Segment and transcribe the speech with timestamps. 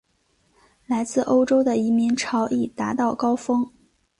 [0.87, 3.69] 来自欧洲的移民潮亦达到高峰。